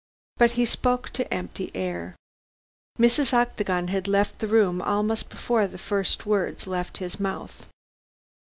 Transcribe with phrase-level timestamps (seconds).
[0.37, 2.15] But he spoke to empty air.
[2.97, 3.33] Mrs.
[3.33, 7.67] Octagon had left the room, almost before the first words left his mouth.